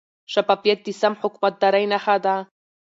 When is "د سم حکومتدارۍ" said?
0.83-1.85